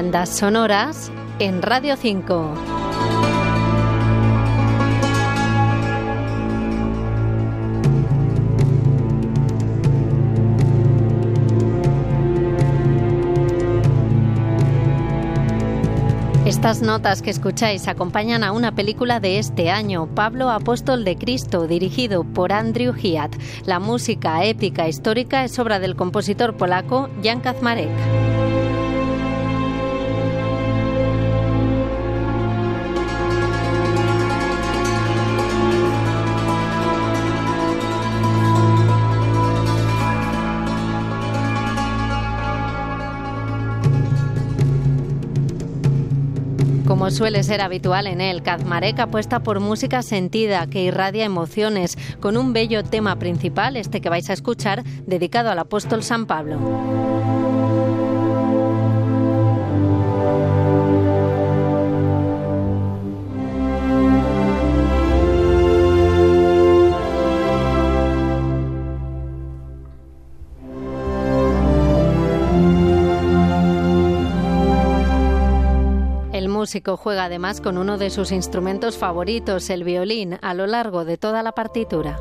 [0.00, 2.54] Ondas sonoras en Radio 5.
[16.46, 21.66] Estas notas que escucháis acompañan a una película de este año, Pablo Apóstol de Cristo,
[21.66, 23.36] dirigido por Andrew Hiat.
[23.66, 28.49] La música épica histórica es obra del compositor polaco Jan Kazmarek.
[47.00, 52.36] Como suele ser habitual en él, Kazmarek apuesta por música sentida que irradia emociones, con
[52.36, 56.58] un bello tema principal, este que vais a escuchar, dedicado al apóstol San Pablo.
[76.70, 81.18] Músico juega además con uno de sus instrumentos favoritos, el violín, a lo largo de
[81.18, 82.20] toda la partitura.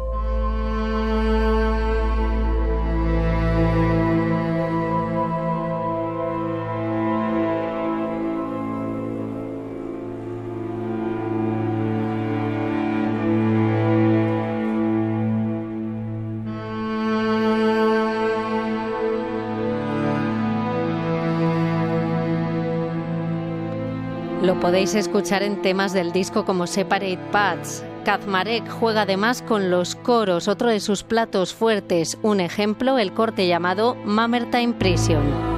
[24.42, 27.84] Lo podéis escuchar en temas del disco como Separate Paths.
[28.06, 32.18] Kazmarek juega además con los coros, otro de sus platos fuertes.
[32.22, 35.48] Un ejemplo, el corte llamado Mamertine Prison.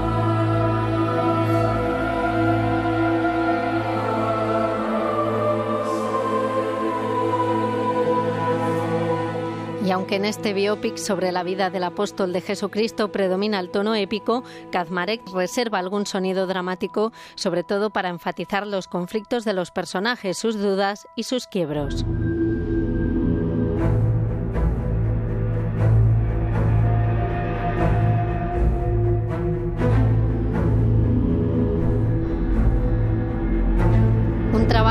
[9.91, 13.93] Y aunque en este biopic sobre la vida del apóstol de Jesucristo predomina el tono
[13.93, 14.41] épico,
[14.71, 20.57] Kazmarek reserva algún sonido dramático, sobre todo para enfatizar los conflictos de los personajes, sus
[20.57, 22.05] dudas y sus quiebros.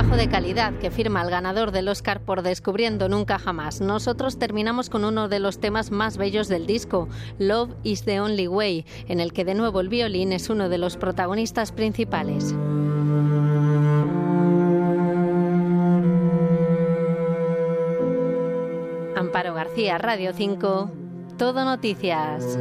[0.00, 3.82] Trabajo de calidad que firma el ganador del Oscar por Descubriendo Nunca Jamás.
[3.82, 7.06] Nosotros terminamos con uno de los temas más bellos del disco,
[7.38, 10.78] Love is the Only Way, en el que de nuevo el violín es uno de
[10.78, 12.54] los protagonistas principales.
[19.16, 20.90] Amparo García, Radio 5,
[21.36, 22.58] Todo Noticias.